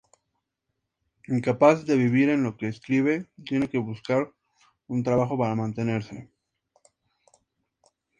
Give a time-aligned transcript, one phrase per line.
[1.35, 4.33] Incapaz de vivir de lo que escribe, tiene que buscar
[4.87, 6.31] un trabajo para mantenerse.